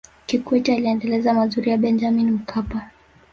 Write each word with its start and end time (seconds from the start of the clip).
kikwete 0.25 0.73
aliendeleza 0.75 1.33
mazuri 1.33 1.69
ya 1.71 1.77
benjamini 1.77 2.31
mkapa 2.31 2.87